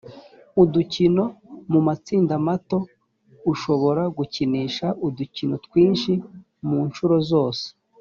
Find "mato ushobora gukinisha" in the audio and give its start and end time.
2.47-4.87